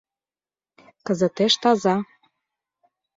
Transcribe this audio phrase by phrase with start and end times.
[1.05, 1.95] —Кызытеш таза...